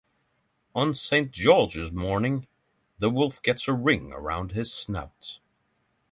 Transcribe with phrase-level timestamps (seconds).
[0.73, 1.29] On St.
[1.29, 2.47] George's morning,
[2.97, 5.39] the wolf gets a ring around his snout.